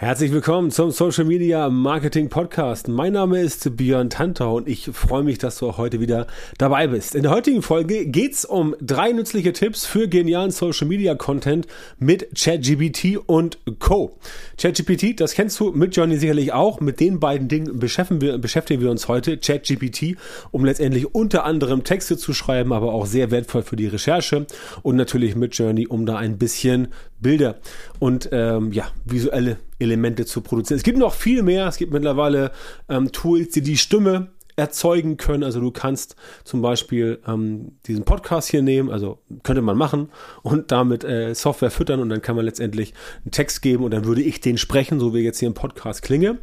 Herzlich 0.00 0.30
willkommen 0.30 0.70
zum 0.70 0.92
Social 0.92 1.24
Media 1.24 1.68
Marketing 1.68 2.28
Podcast. 2.28 2.86
Mein 2.86 3.14
Name 3.14 3.40
ist 3.40 3.76
Björn 3.76 4.10
Tantau 4.10 4.58
und 4.58 4.68
ich 4.68 4.88
freue 4.92 5.24
mich, 5.24 5.38
dass 5.38 5.58
du 5.58 5.68
auch 5.68 5.76
heute 5.76 5.98
wieder 5.98 6.28
dabei 6.56 6.86
bist. 6.86 7.16
In 7.16 7.24
der 7.24 7.32
heutigen 7.32 7.62
Folge 7.62 8.06
geht's 8.06 8.44
um 8.44 8.76
drei 8.80 9.10
nützliche 9.10 9.52
Tipps 9.52 9.86
für 9.86 10.06
genialen 10.06 10.52
Social 10.52 10.86
Media 10.86 11.16
Content 11.16 11.66
mit 11.98 12.28
ChatGPT 12.38 13.18
und 13.26 13.58
Co. 13.80 14.16
ChatGPT, 14.56 15.20
das 15.20 15.32
kennst 15.34 15.58
du 15.58 15.72
mit 15.72 15.96
Johnny 15.96 16.16
sicherlich 16.16 16.52
auch. 16.52 16.78
Mit 16.78 17.00
den 17.00 17.18
beiden 17.18 17.48
Dingen 17.48 17.80
beschäftigen 17.80 18.20
wir, 18.20 18.38
beschäftigen 18.38 18.80
wir 18.80 18.92
uns 18.92 19.08
heute. 19.08 19.36
ChatGPT, 19.36 20.16
um 20.52 20.64
letztendlich 20.64 21.12
unter 21.12 21.44
anderem 21.44 21.82
Texte 21.82 22.16
zu 22.16 22.34
schreiben, 22.34 22.72
aber 22.72 22.92
auch 22.92 23.06
sehr 23.06 23.32
wertvoll 23.32 23.64
für 23.64 23.74
die 23.74 23.88
Recherche 23.88 24.46
und 24.82 24.94
natürlich 24.94 25.34
mit 25.34 25.56
Journey, 25.56 25.88
um 25.88 26.06
da 26.06 26.16
ein 26.18 26.38
bisschen 26.38 26.86
Bilder 27.20 27.56
und 27.98 28.28
ähm, 28.32 28.72
ja, 28.72 28.88
visuelle 29.04 29.58
Elemente 29.78 30.26
zu 30.26 30.40
produzieren. 30.40 30.76
Es 30.76 30.84
gibt 30.84 30.98
noch 30.98 31.14
viel 31.14 31.42
mehr. 31.42 31.66
Es 31.66 31.76
gibt 31.76 31.92
mittlerweile 31.92 32.52
ähm, 32.88 33.12
Tools, 33.12 33.50
die 33.50 33.62
die 33.62 33.76
Stimme 33.76 34.28
erzeugen 34.58 35.16
können. 35.16 35.44
Also 35.44 35.60
du 35.60 35.70
kannst 35.70 36.16
zum 36.44 36.60
Beispiel 36.60 37.20
ähm, 37.26 37.76
diesen 37.86 38.04
Podcast 38.04 38.50
hier 38.50 38.62
nehmen, 38.62 38.90
also 38.90 39.18
könnte 39.44 39.62
man 39.62 39.76
machen 39.78 40.10
und 40.42 40.72
damit 40.72 41.04
äh, 41.04 41.34
Software 41.34 41.70
füttern 41.70 42.00
und 42.00 42.08
dann 42.08 42.22
kann 42.22 42.34
man 42.34 42.44
letztendlich 42.44 42.92
einen 43.24 43.30
Text 43.30 43.62
geben 43.62 43.84
und 43.84 43.92
dann 43.92 44.04
würde 44.04 44.22
ich 44.22 44.40
den 44.40 44.58
sprechen, 44.58 44.98
so 44.98 45.14
wie 45.14 45.20
jetzt 45.20 45.38
hier 45.38 45.48
im 45.48 45.54
Podcast 45.54 46.02
klinge. 46.02 46.38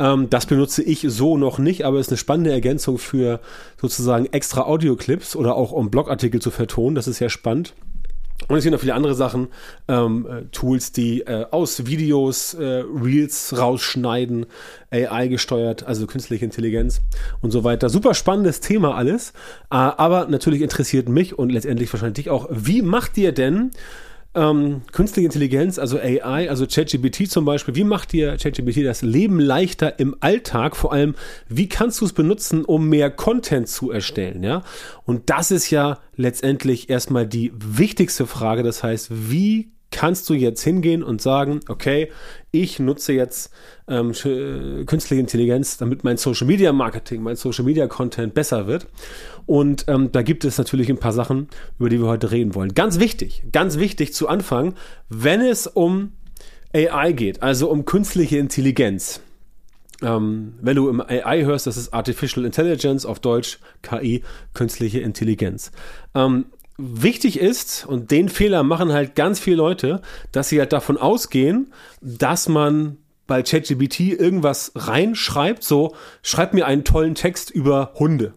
Ähm, 0.00 0.28
das 0.30 0.46
benutze 0.46 0.82
ich 0.82 1.06
so 1.08 1.38
noch 1.38 1.58
nicht, 1.58 1.86
aber 1.86 2.00
ist 2.00 2.10
eine 2.10 2.18
spannende 2.18 2.50
Ergänzung 2.50 2.98
für 2.98 3.40
sozusagen 3.80 4.26
extra 4.26 4.62
Audioclips 4.62 5.36
oder 5.36 5.54
auch 5.54 5.70
um 5.70 5.90
Blogartikel 5.90 6.42
zu 6.42 6.50
vertonen. 6.50 6.96
Das 6.96 7.06
ist 7.06 7.18
sehr 7.18 7.30
spannend. 7.30 7.74
Und 8.48 8.56
es 8.56 8.64
gibt 8.64 8.72
noch 8.72 8.80
viele 8.80 8.94
andere 8.94 9.14
Sachen, 9.14 9.48
ähm, 9.88 10.26
äh, 10.26 10.42
Tools, 10.52 10.92
die 10.92 11.22
äh, 11.22 11.46
aus 11.50 11.86
Videos 11.86 12.54
äh, 12.54 12.84
Reels 13.02 13.56
rausschneiden, 13.56 14.46
AI 14.90 15.28
gesteuert, 15.28 15.84
also 15.84 16.06
künstliche 16.06 16.44
Intelligenz 16.44 17.00
und 17.40 17.50
so 17.50 17.64
weiter. 17.64 17.88
Super 17.88 18.14
spannendes 18.14 18.60
Thema 18.60 18.94
alles, 18.94 19.30
äh, 19.70 19.76
aber 19.76 20.26
natürlich 20.26 20.62
interessiert 20.62 21.08
mich 21.08 21.38
und 21.38 21.50
letztendlich 21.50 21.92
wahrscheinlich 21.92 22.24
dich 22.24 22.30
auch, 22.30 22.48
wie 22.50 22.82
macht 22.82 23.16
ihr 23.16 23.32
denn 23.32 23.70
ähm, 24.34 24.82
künstliche 24.92 25.26
Intelligenz, 25.26 25.78
also 25.78 25.98
AI, 25.98 26.48
also 26.48 26.66
ChatGPT 26.66 27.30
zum 27.30 27.44
Beispiel, 27.44 27.74
wie 27.74 27.84
macht 27.84 28.12
dir 28.12 28.36
ChatGPT 28.36 28.84
das 28.84 29.02
Leben 29.02 29.38
leichter 29.38 29.98
im 29.98 30.16
Alltag? 30.20 30.76
Vor 30.76 30.92
allem, 30.92 31.14
wie 31.48 31.68
kannst 31.68 32.00
du 32.00 32.04
es 32.04 32.12
benutzen, 32.12 32.64
um 32.64 32.88
mehr 32.88 33.10
Content 33.10 33.68
zu 33.68 33.90
erstellen? 33.90 34.42
Ja, 34.42 34.62
und 35.04 35.30
das 35.30 35.50
ist 35.50 35.70
ja 35.70 35.98
letztendlich 36.16 36.90
erstmal 36.90 37.26
die 37.26 37.52
wichtigste 37.54 38.26
Frage. 38.26 38.62
Das 38.62 38.82
heißt, 38.82 39.08
wie 39.30 39.73
kannst 39.94 40.28
du 40.28 40.34
jetzt 40.34 40.62
hingehen 40.62 41.04
und 41.04 41.22
sagen, 41.22 41.60
okay, 41.68 42.10
ich 42.50 42.80
nutze 42.80 43.12
jetzt 43.12 43.52
ähm, 43.86 44.12
künstliche 44.86 45.20
Intelligenz, 45.20 45.76
damit 45.76 46.02
mein 46.02 46.16
Social 46.16 46.48
Media 46.48 46.72
Marketing, 46.72 47.22
mein 47.22 47.36
Social 47.36 47.64
Media 47.64 47.86
Content 47.86 48.34
besser 48.34 48.66
wird. 48.66 48.88
Und 49.46 49.84
ähm, 49.86 50.10
da 50.10 50.22
gibt 50.22 50.44
es 50.44 50.58
natürlich 50.58 50.90
ein 50.90 50.98
paar 50.98 51.12
Sachen, 51.12 51.46
über 51.78 51.88
die 51.88 52.00
wir 52.00 52.08
heute 52.08 52.32
reden 52.32 52.56
wollen. 52.56 52.74
Ganz 52.74 52.98
wichtig, 52.98 53.44
ganz 53.52 53.78
wichtig 53.78 54.12
zu 54.12 54.26
Anfang, 54.26 54.74
wenn 55.08 55.40
es 55.40 55.68
um 55.68 56.12
AI 56.74 57.12
geht, 57.12 57.44
also 57.44 57.70
um 57.70 57.84
künstliche 57.84 58.38
Intelligenz. 58.38 59.20
Ähm, 60.02 60.54
wenn 60.60 60.74
du 60.74 60.88
im 60.88 61.00
AI 61.00 61.44
hörst, 61.44 61.68
das 61.68 61.76
ist 61.76 61.94
Artificial 61.94 62.44
Intelligence, 62.44 63.06
auf 63.06 63.20
Deutsch 63.20 63.60
KI, 63.82 64.24
künstliche 64.54 64.98
Intelligenz. 64.98 65.70
Ähm, 66.16 66.46
wichtig 66.76 67.38
ist, 67.38 67.86
und 67.86 68.10
den 68.10 68.28
Fehler 68.28 68.62
machen 68.62 68.92
halt 68.92 69.14
ganz 69.14 69.40
viele 69.40 69.56
Leute, 69.56 70.02
dass 70.32 70.48
sie 70.48 70.58
halt 70.58 70.72
davon 70.72 70.96
ausgehen, 70.96 71.72
dass 72.00 72.48
man 72.48 72.98
bei 73.26 73.42
ChatGPT 73.42 74.00
irgendwas 74.00 74.72
reinschreibt, 74.74 75.62
so, 75.64 75.94
schreib 76.22 76.52
mir 76.52 76.66
einen 76.66 76.84
tollen 76.84 77.14
Text 77.14 77.50
über 77.50 77.92
Hunde. 77.94 78.34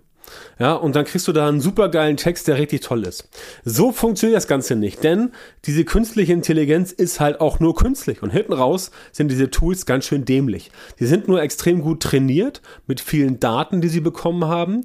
Ja, 0.59 0.73
und 0.73 0.95
dann 0.95 1.05
kriegst 1.05 1.27
du 1.27 1.31
da 1.31 1.47
einen 1.47 1.61
supergeilen 1.61 2.17
Text, 2.17 2.47
der 2.47 2.57
richtig 2.57 2.81
toll 2.81 3.03
ist. 3.03 3.29
So 3.63 3.91
funktioniert 3.91 4.35
das 4.35 4.47
Ganze 4.47 4.75
nicht, 4.75 5.03
denn 5.03 5.31
diese 5.65 5.85
künstliche 5.85 6.33
Intelligenz 6.33 6.91
ist 6.91 7.19
halt 7.19 7.39
auch 7.39 7.59
nur 7.59 7.75
künstlich 7.75 8.21
und 8.23 8.31
hinten 8.31 8.53
raus 8.53 8.91
sind 9.11 9.29
diese 9.29 9.49
Tools 9.49 9.85
ganz 9.85 10.05
schön 10.05 10.25
dämlich. 10.25 10.71
Die 10.99 11.05
sind 11.05 11.27
nur 11.27 11.41
extrem 11.41 11.81
gut 11.81 12.03
trainiert 12.03 12.61
mit 12.87 12.99
vielen 12.99 13.39
Daten, 13.39 13.79
die 13.79 13.87
sie 13.87 14.01
bekommen 14.01 14.45
haben 14.45 14.83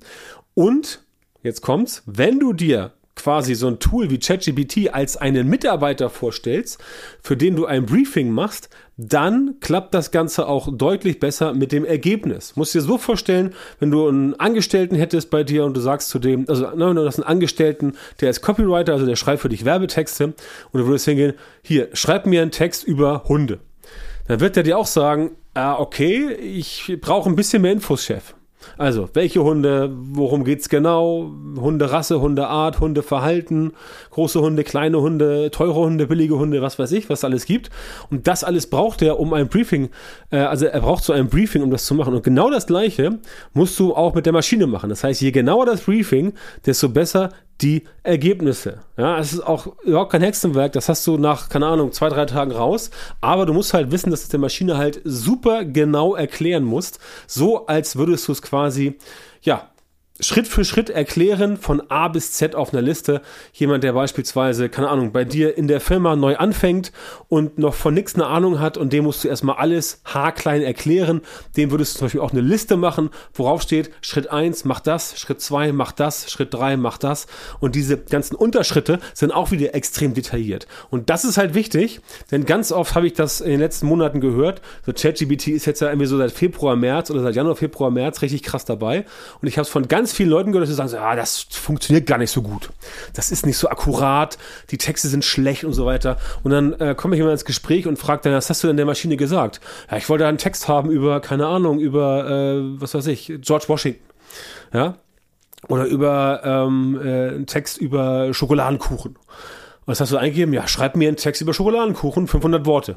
und 0.55 1.05
jetzt 1.43 1.61
kommt's, 1.61 2.03
wenn 2.07 2.39
du 2.39 2.53
dir 2.53 2.93
quasi 3.22 3.55
so 3.55 3.69
ein 3.69 3.78
Tool 3.78 4.10
wie 4.10 4.19
ChatGPT 4.19 4.93
als 4.93 5.16
einen 5.16 5.49
Mitarbeiter 5.49 6.10
vorstellst, 6.10 6.83
für 7.22 7.37
den 7.37 7.55
du 7.55 7.66
ein 7.66 7.87
Briefing 7.87 8.31
machst, 8.31 8.69
dann 8.97 9.56
klappt 9.60 9.94
das 9.94 10.10
Ganze 10.10 10.49
auch 10.49 10.69
deutlich 10.72 11.21
besser 11.21 11.55
mit 11.55 11.71
dem 11.71 11.84
Ergebnis. 11.84 12.56
Musst 12.56 12.75
dir 12.75 12.81
so 12.81 12.99
vorstellen, 12.99 13.55
wenn 13.78 13.91
du 13.91 14.09
einen 14.09 14.34
Angestellten 14.34 14.97
hättest 14.97 15.31
bei 15.31 15.44
dir 15.44 15.65
und 15.65 15.77
du 15.77 15.81
sagst 15.81 16.09
zu 16.09 16.19
dem, 16.19 16.47
also 16.49 16.69
nein, 16.75 16.97
du 16.97 17.06
hast 17.06 17.21
einen 17.21 17.28
Angestellten, 17.28 17.94
der 18.21 18.31
ist 18.31 18.43
Copywriter, 18.43 18.93
also 18.93 19.06
der 19.06 19.16
schreibt 19.16 19.43
für 19.43 19.49
dich 19.49 19.65
Werbetexte 19.65 20.25
und 20.25 20.81
du 20.81 20.87
würdest 20.87 21.05
hingehen, 21.05 21.34
hier, 21.62 21.91
schreib 21.93 22.27
mir 22.27 22.43
einen 22.43 22.50
Text 22.50 22.82
über 22.82 23.25
Hunde. 23.28 23.61
Dann 24.27 24.41
wird 24.41 24.56
er 24.56 24.65
dir 24.65 24.78
auch 24.78 24.87
sagen, 24.87 25.31
ah, 25.55 25.78
okay, 25.78 26.32
ich 26.32 26.99
brauche 27.00 27.31
ein 27.31 27.37
bisschen 27.37 27.62
mehr 27.62 27.72
Infos, 27.72 28.05
Chef. 28.05 28.34
Also, 28.78 29.09
welche 29.15 29.43
Hunde, 29.43 29.91
worum 29.93 30.45
geht's 30.45 30.69
genau? 30.69 31.31
Hunderasse, 31.56 32.21
Hundeart, 32.21 32.81
Hundeverhalten, 32.81 33.73
große 34.11 34.41
Hunde, 34.41 34.65
kleine 34.65 35.00
Hunde, 35.00 35.50
teure 35.50 35.81
Hunde, 35.81 36.06
billige 36.06 36.39
Hunde, 36.39 36.62
was 36.62 36.78
weiß 36.78 36.93
ich, 36.93 37.09
was 37.09 37.25
alles 37.25 37.47
gibt. 37.47 37.71
Und 38.11 38.27
das 38.27 38.45
alles 38.45 38.69
braucht 38.69 39.03
er, 39.03 39.21
um 39.21 39.33
ein 39.33 39.49
Briefing, 39.49 39.91
äh, 40.31 40.39
also 40.39 40.67
er 40.67 40.81
braucht 40.81 41.05
so 41.05 41.12
ein 41.12 41.28
Briefing, 41.28 41.62
um 41.62 41.71
das 41.71 41.87
zu 41.87 41.95
machen. 41.95 42.15
Und 42.15 42.23
genau 42.23 42.50
das 42.50 42.67
Gleiche 42.67 43.19
musst 43.53 43.78
du 43.78 43.95
auch 43.95 44.15
mit 44.15 44.27
der 44.27 44.33
Maschine 44.33 44.67
machen. 44.67 44.91
Das 44.91 45.05
heißt, 45.05 45.21
je 45.21 45.31
genauer 45.31 45.67
das 45.67 45.83
Briefing, 45.83 46.33
desto 46.67 46.89
besser 46.89 47.31
die 47.61 47.85
Ergebnisse. 48.03 48.81
Ja, 48.97 49.19
es 49.19 49.33
ist 49.33 49.41
auch 49.41 49.69
überhaupt 49.85 50.13
kein 50.13 50.23
Hexenwerk, 50.23 50.73
das 50.73 50.89
hast 50.89 51.07
du 51.07 51.17
nach, 51.17 51.49
keine 51.49 51.67
Ahnung, 51.67 51.93
zwei, 51.93 52.09
drei 52.09 52.27
Tagen 52.27 52.53
raus, 52.53 52.91
aber 53.21 53.47
du 53.47 53.53
musst 53.53 53.75
halt 53.75 53.91
wissen, 53.91 54.11
dass 54.11 54.21
du 54.21 54.25
es 54.25 54.31
der 54.31 54.41
Maschine 54.41 54.77
halt 54.77 55.01
super 55.05 55.65
genau 55.65 56.15
erklären 56.15 56.65
musst, 56.65 56.99
so 57.27 57.67
als 57.67 57.97
würdest 57.97 58.27
du 58.29 58.33
es 58.33 58.43
quasi, 58.43 58.99
ja, 59.43 59.72
Schritt 60.21 60.47
für 60.47 60.65
Schritt 60.65 60.91
erklären 60.91 61.56
von 61.56 61.83
A 61.91 62.06
bis 62.09 62.33
Z 62.33 62.55
auf 62.55 62.73
einer 62.73 62.83
Liste. 62.83 63.23
Jemand, 63.55 63.83
der 63.83 63.95
beispielsweise, 63.95 64.69
keine 64.69 64.89
Ahnung, 64.89 65.11
bei 65.11 65.25
dir 65.25 65.56
in 65.56 65.69
der 65.69 65.81
Firma 65.81 66.17
neu 66.17 66.37
anfängt 66.37 66.93
und 67.28 67.59
noch 67.59 67.75
von 67.75 67.95
nichts 67.95 68.15
eine 68.15 68.27
Ahnung 68.27 68.61
hat 68.61 68.77
und 68.77 68.93
dem 68.93 69.05
musst 69.05 69.25
du 69.25 69.28
erstmal 69.28 69.56
alles 69.56 70.03
haarklein 70.05 70.62
erklären. 70.62 71.23
Dem 71.56 71.71
würdest 71.71 71.95
du 71.95 71.99
zum 71.99 72.06
Beispiel 72.06 72.21
auch 72.21 72.33
eine 72.33 72.43
Liste 72.43 72.77
machen, 72.77 73.09
worauf 73.33 73.62
steht 73.62 73.91
Schritt 74.03 74.31
1, 74.31 74.65
mach 74.67 74.81
das, 74.81 75.19
Schritt 75.19 75.41
2, 75.41 75.73
mach 75.73 75.93
das, 75.93 76.31
Schritt 76.31 76.53
3, 76.53 76.77
mach 76.77 76.99
das. 76.99 77.27
Und 77.59 77.75
diese 77.75 77.97
ganzen 77.97 78.37
Unterschritte 78.37 79.00
sind 79.15 79.33
auch 79.33 79.50
wieder 79.50 79.75
extrem 79.75 80.12
detailliert. 80.12 80.67
Und 80.91 81.09
das 81.09 81.25
ist 81.25 81.39
halt 81.39 81.55
wichtig, 81.55 82.00
denn 82.31 82.44
ganz 82.44 82.71
oft 82.71 82.94
habe 82.94 83.06
ich 83.06 83.15
das 83.15 83.41
in 83.41 83.50
den 83.50 83.61
letzten 83.61 83.87
Monaten 83.87 84.21
gehört. 84.21 84.61
So 84.84 84.93
ChatGBT 84.93 85.49
ist 85.49 85.65
jetzt 85.65 85.81
ja 85.81 85.89
irgendwie 85.89 86.06
so 86.06 86.19
seit 86.19 86.33
Februar, 86.33 86.77
März 86.77 87.11
oder 87.11 87.23
seit 87.23 87.34
Januar, 87.34 87.56
Februar, 87.56 87.91
März 87.91 88.21
richtig 88.21 88.43
krass 88.43 88.67
dabei. 88.67 89.06
Und 89.41 89.49
ich 89.49 89.56
habe 89.56 89.62
es 89.62 89.69
von 89.69 89.89
ganz 89.89 90.02
vielen 90.11 90.31
Leuten 90.31 90.51
gehört, 90.51 90.65
dass 90.65 90.71
sie 90.71 90.75
sagen, 90.75 90.89
so, 90.89 90.99
ah, 90.99 91.15
das 91.15 91.47
funktioniert 91.51 92.07
gar 92.07 92.19
nicht 92.19 92.33
so 92.33 92.43
gut. 92.43 92.71
Das 93.15 93.31
ist 93.31 93.47
nicht 93.47 93.57
so 93.57 93.69
akkurat, 93.69 94.39
die 94.71 94.79
Texte 94.79 95.07
sind 95.07 95.25
schlecht 95.25 95.63
und 95.63 95.75
so 95.75 95.87
weiter. 95.87 96.17
Und 96.43 96.51
dann 96.51 96.73
äh, 96.81 96.97
komme 96.97 97.15
ich 97.15 97.21
immer 97.21 97.31
ins 97.31 97.45
Gespräch 97.45 97.87
und 97.87 97.99
frage 97.99 98.23
dann, 98.25 98.33
was 98.33 98.51
hast 98.51 98.65
du 98.65 98.67
denn 98.67 98.77
der 98.77 98.87
Maschine 98.87 99.17
gesagt? 99.17 99.61
Ja, 99.91 99.99
ich 99.99 100.09
wollte 100.09 100.27
einen 100.27 100.39
Text 100.39 100.67
haben 100.67 100.91
über, 100.91 101.21
keine 101.21 101.47
Ahnung, 101.47 101.79
über, 101.79 102.29
äh, 102.29 102.81
was 102.81 102.95
weiß 102.95 103.07
ich, 103.07 103.33
George 103.41 103.67
Washington. 103.69 104.03
Ja, 104.73 104.97
oder 105.69 105.85
über 105.85 106.41
ähm, 106.45 107.01
äh, 107.03 107.29
einen 107.29 107.47
Text 107.47 107.79
über 107.79 108.35
Schokoladenkuchen. 108.35 109.17
Was 109.87 110.01
hast 110.01 110.12
du 110.12 110.17
eingegeben? 110.17 110.55
Ja, 110.55 110.67
schreib 110.69 110.97
mir 110.97 111.09
einen 111.09 111.17
Text 111.17 111.43
über 111.43 111.55
Schokoladenkuchen, 111.55 112.27
500 112.27 112.67
Worte. 112.67 112.97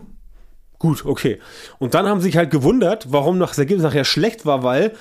Gut, 0.77 1.05
okay. 1.05 1.39
Und 1.79 1.93
dann 1.93 2.07
haben 2.07 2.19
sie 2.19 2.27
sich 2.27 2.37
halt 2.37 2.51
gewundert, 2.51 3.07
warum 3.11 3.39
das 3.39 3.57
Ergebnis 3.57 3.83
nachher 3.83 4.03
schlecht 4.03 4.45
war, 4.45 4.63
weil 4.63 4.91
ja, 4.91 4.93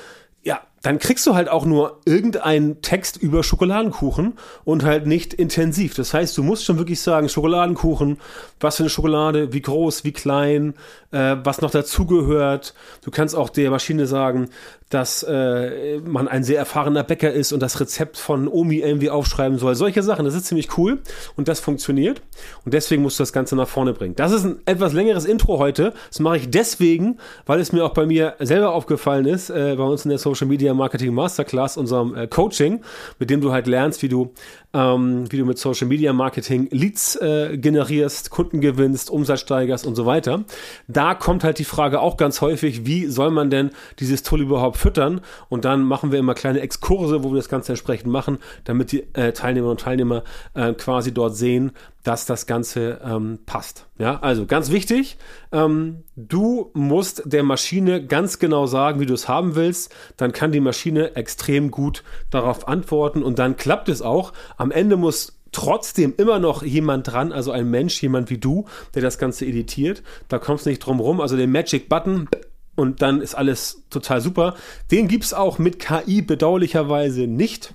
dann 0.84 0.98
kriegst 0.98 1.26
du 1.26 1.34
halt 1.34 1.48
auch 1.48 1.64
nur 1.64 2.02
irgendeinen 2.04 2.82
Text 2.82 3.16
über 3.16 3.42
Schokoladenkuchen 3.42 4.34
und 4.64 4.84
halt 4.84 5.06
nicht 5.06 5.32
intensiv. 5.32 5.94
Das 5.94 6.12
heißt, 6.12 6.36
du 6.36 6.42
musst 6.42 6.66
schon 6.66 6.76
wirklich 6.76 7.00
sagen, 7.00 7.30
Schokoladenkuchen, 7.30 8.18
was 8.60 8.76
für 8.76 8.82
eine 8.82 8.90
Schokolade, 8.90 9.54
wie 9.54 9.62
groß, 9.62 10.04
wie 10.04 10.12
klein, 10.12 10.74
äh, 11.10 11.36
was 11.42 11.62
noch 11.62 11.70
dazugehört. 11.70 12.74
Du 13.02 13.10
kannst 13.10 13.34
auch 13.34 13.48
der 13.48 13.70
Maschine 13.70 14.06
sagen, 14.06 14.50
dass 14.90 15.22
äh, 15.22 15.98
man 16.00 16.28
ein 16.28 16.44
sehr 16.44 16.58
erfahrener 16.58 17.02
Bäcker 17.02 17.32
ist 17.32 17.52
und 17.52 17.60
das 17.60 17.80
Rezept 17.80 18.16
von 18.16 18.46
Omi 18.46 18.76
irgendwie 18.76 19.10
aufschreiben 19.10 19.58
soll. 19.58 19.74
Solche 19.74 20.02
Sachen, 20.02 20.24
das 20.24 20.34
ist 20.34 20.46
ziemlich 20.46 20.78
cool 20.78 21.00
und 21.36 21.48
das 21.48 21.60
funktioniert. 21.60 22.22
Und 22.64 22.74
deswegen 22.74 23.02
musst 23.02 23.18
du 23.18 23.22
das 23.22 23.32
Ganze 23.32 23.56
nach 23.56 23.66
vorne 23.66 23.92
bringen. 23.92 24.14
Das 24.14 24.30
ist 24.30 24.44
ein 24.44 24.58
etwas 24.66 24.92
längeres 24.92 25.24
Intro 25.24 25.58
heute. 25.58 25.94
Das 26.10 26.20
mache 26.20 26.36
ich 26.36 26.50
deswegen, 26.50 27.18
weil 27.46 27.60
es 27.60 27.72
mir 27.72 27.84
auch 27.84 27.94
bei 27.94 28.06
mir 28.06 28.34
selber 28.38 28.72
aufgefallen 28.72 29.26
ist, 29.26 29.50
äh, 29.50 29.74
bei 29.76 29.84
uns 29.84 30.04
in 30.04 30.10
der 30.10 30.18
Social 30.18 30.46
Media 30.46 30.74
Marketing 30.74 31.12
Masterclass, 31.14 31.76
unserem 31.76 32.14
äh, 32.14 32.26
Coaching, 32.26 32.82
mit 33.18 33.30
dem 33.30 33.40
du 33.40 33.52
halt 33.52 33.66
lernst, 33.66 34.02
wie 34.02 34.08
du, 34.08 34.32
ähm, 34.74 35.24
wie 35.30 35.38
du 35.38 35.44
mit 35.44 35.58
Social 35.58 35.88
Media 35.88 36.12
Marketing 36.12 36.68
Leads 36.70 37.16
äh, 37.16 37.56
generierst, 37.56 38.30
Kunden 38.30 38.60
gewinnst, 38.60 39.10
Umsatz 39.10 39.40
steigerst 39.40 39.86
und 39.86 39.96
so 39.96 40.06
weiter. 40.06 40.44
Da 40.86 41.14
kommt 41.14 41.42
halt 41.42 41.58
die 41.58 41.64
Frage 41.64 42.00
auch 42.00 42.16
ganz 42.16 42.40
häufig, 42.40 42.86
wie 42.86 43.06
soll 43.06 43.30
man 43.30 43.50
denn 43.50 43.70
dieses 43.98 44.22
Tool 44.22 44.40
überhaupt 44.42 44.83
füttern? 44.84 45.22
Und 45.48 45.64
dann 45.64 45.82
machen 45.82 46.12
wir 46.12 46.18
immer 46.18 46.34
kleine 46.34 46.60
Exkurse, 46.60 47.24
wo 47.24 47.30
wir 47.30 47.36
das 47.36 47.48
Ganze 47.48 47.72
entsprechend 47.72 48.12
machen, 48.12 48.36
damit 48.64 48.92
die 48.92 49.04
äh, 49.14 49.32
Teilnehmer 49.32 49.70
und 49.70 49.80
Teilnehmer 49.80 50.24
äh, 50.52 50.74
quasi 50.74 51.14
dort 51.14 51.34
sehen, 51.36 51.72
dass 52.02 52.26
das 52.26 52.46
Ganze 52.46 53.00
ähm, 53.02 53.38
passt. 53.46 53.86
Ja, 53.98 54.20
also 54.20 54.44
ganz 54.44 54.70
wichtig, 54.70 55.16
ähm, 55.52 56.04
du 56.16 56.70
musst 56.74 57.22
der 57.24 57.42
Maschine 57.44 58.04
ganz 58.06 58.38
genau 58.38 58.66
sagen, 58.66 59.00
wie 59.00 59.06
du 59.06 59.14
es 59.14 59.26
haben 59.26 59.54
willst. 59.54 59.94
Dann 60.18 60.32
kann 60.32 60.52
die 60.52 60.60
Maschine 60.60 61.16
extrem 61.16 61.70
gut 61.70 62.04
darauf 62.30 62.68
antworten 62.68 63.22
und 63.22 63.38
dann 63.38 63.56
klappt 63.56 63.88
es 63.88 64.02
auch. 64.02 64.34
Am 64.58 64.70
Ende 64.70 64.98
muss 64.98 65.40
trotzdem 65.50 66.12
immer 66.18 66.38
noch 66.38 66.62
jemand 66.62 67.10
dran, 67.10 67.32
also 67.32 67.52
ein 67.52 67.70
Mensch, 67.70 68.02
jemand 68.02 68.28
wie 68.28 68.38
du, 68.38 68.66
der 68.94 69.00
das 69.00 69.16
Ganze 69.16 69.46
editiert. 69.46 70.02
Da 70.28 70.38
kommst 70.38 70.66
du 70.66 70.70
nicht 70.70 70.80
drum 70.80 71.00
rum. 71.00 71.22
Also 71.22 71.36
den 71.38 71.50
Magic 71.50 71.88
Button 71.88 72.28
und 72.76 73.02
dann 73.02 73.20
ist 73.20 73.34
alles 73.34 73.84
total 73.90 74.20
super. 74.20 74.54
Den 74.90 75.08
gibt 75.08 75.24
es 75.24 75.34
auch 75.34 75.58
mit 75.58 75.78
KI 75.78 76.22
bedauerlicherweise 76.22 77.26
nicht. 77.26 77.74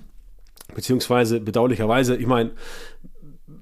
Beziehungsweise 0.74 1.40
bedauerlicherweise, 1.40 2.16
ich 2.16 2.26
meine, 2.26 2.52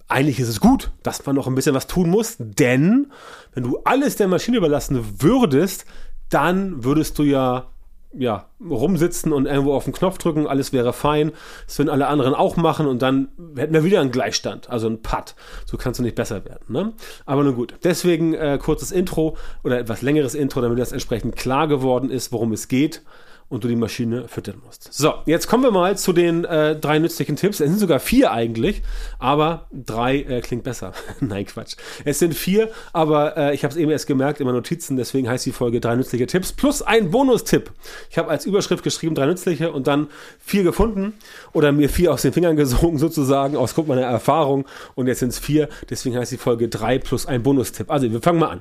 eigentlich 0.08 0.40
ist 0.40 0.48
es 0.48 0.60
gut, 0.60 0.90
dass 1.02 1.24
man 1.26 1.36
noch 1.36 1.46
ein 1.46 1.54
bisschen 1.54 1.74
was 1.74 1.86
tun 1.86 2.10
muss, 2.10 2.36
denn 2.38 3.12
wenn 3.54 3.62
du 3.62 3.78
alles 3.84 4.16
der 4.16 4.28
Maschine 4.28 4.56
überlassen 4.56 5.20
würdest, 5.20 5.84
dann 6.30 6.84
würdest 6.84 7.18
du 7.18 7.22
ja 7.22 7.70
ja, 8.12 8.46
rumsitzen 8.60 9.32
und 9.32 9.46
irgendwo 9.46 9.74
auf 9.74 9.84
den 9.84 9.92
Knopf 9.92 10.18
drücken, 10.18 10.46
alles 10.46 10.72
wäre 10.72 10.92
fein. 10.92 11.32
Das 11.66 11.78
würden 11.78 11.90
alle 11.90 12.06
anderen 12.06 12.34
auch 12.34 12.56
machen 12.56 12.86
und 12.86 13.02
dann 13.02 13.28
hätten 13.56 13.74
wir 13.74 13.84
wieder 13.84 14.00
einen 14.00 14.10
Gleichstand, 14.10 14.70
also 14.70 14.86
einen 14.86 15.02
Putt. 15.02 15.34
So 15.66 15.76
kannst 15.76 16.00
du 16.00 16.04
nicht 16.04 16.16
besser 16.16 16.44
werden. 16.44 16.64
Ne? 16.68 16.92
Aber 17.26 17.44
nun 17.44 17.54
gut, 17.54 17.74
deswegen 17.84 18.34
äh, 18.34 18.58
kurzes 18.60 18.92
Intro 18.92 19.36
oder 19.62 19.78
etwas 19.78 20.02
längeres 20.02 20.34
Intro, 20.34 20.60
damit 20.60 20.78
das 20.78 20.92
entsprechend 20.92 21.36
klar 21.36 21.68
geworden 21.68 22.10
ist, 22.10 22.32
worum 22.32 22.52
es 22.52 22.68
geht 22.68 23.02
und 23.48 23.64
du 23.64 23.68
die 23.68 23.76
Maschine 23.76 24.28
füttern 24.28 24.60
musst. 24.64 24.92
So, 24.92 25.14
jetzt 25.24 25.46
kommen 25.46 25.62
wir 25.62 25.70
mal 25.70 25.96
zu 25.96 26.12
den 26.12 26.44
äh, 26.44 26.76
drei 26.76 26.98
nützlichen 26.98 27.36
Tipps. 27.36 27.60
Es 27.60 27.70
sind 27.70 27.78
sogar 27.78 27.98
vier 27.98 28.30
eigentlich, 28.30 28.82
aber 29.18 29.66
drei 29.72 30.18
äh, 30.18 30.40
klingt 30.42 30.64
besser. 30.64 30.92
Nein, 31.20 31.46
Quatsch. 31.46 31.76
Es 32.04 32.18
sind 32.18 32.34
vier, 32.34 32.70
aber 32.92 33.36
äh, 33.38 33.54
ich 33.54 33.64
habe 33.64 33.72
es 33.72 33.78
eben 33.78 33.90
erst 33.90 34.06
gemerkt 34.06 34.40
in 34.40 34.46
meinen 34.46 34.56
Notizen, 34.56 34.98
deswegen 34.98 35.30
heißt 35.30 35.46
die 35.46 35.52
Folge 35.52 35.80
drei 35.80 35.96
nützliche 35.96 36.26
Tipps 36.26 36.52
plus 36.52 36.82
ein 36.82 37.10
Bonustipp. 37.10 37.72
Ich 38.10 38.18
habe 38.18 38.28
als 38.28 38.44
Überschrift 38.44 38.84
geschrieben 38.84 39.14
drei 39.14 39.24
nützliche 39.24 39.72
und 39.72 39.86
dann 39.86 40.08
vier 40.38 40.62
gefunden 40.62 41.14
oder 41.54 41.72
mir 41.72 41.88
vier 41.88 42.12
aus 42.12 42.22
den 42.22 42.34
Fingern 42.34 42.56
gesogen 42.56 42.98
sozusagen, 42.98 43.56
aus 43.56 43.74
Grund 43.74 43.88
meiner 43.88 44.02
Erfahrung 44.02 44.66
und 44.94 45.06
jetzt 45.06 45.20
sind 45.20 45.30
es 45.30 45.38
vier, 45.38 45.70
deswegen 45.88 46.16
heißt 46.16 46.32
die 46.32 46.36
Folge 46.36 46.68
drei 46.68 46.98
plus 46.98 47.24
ein 47.24 47.42
Bonustipp. 47.42 47.90
Also 47.90 48.12
wir 48.12 48.20
fangen 48.20 48.40
mal 48.40 48.50
an. 48.50 48.60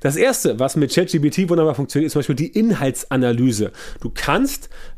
Das 0.00 0.16
erste, 0.16 0.58
was 0.60 0.76
mit 0.76 0.92
ChatGPT 0.94 1.48
wunderbar 1.48 1.74
funktioniert, 1.74 2.08
ist 2.08 2.12
zum 2.12 2.20
Beispiel 2.20 2.36
die 2.36 2.48
Inhaltsanalyse. 2.48 3.72
Du 4.00 4.10
kannst 4.14 4.25